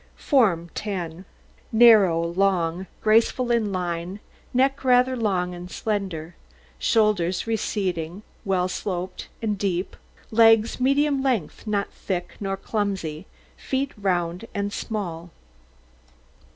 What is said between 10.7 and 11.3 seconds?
medium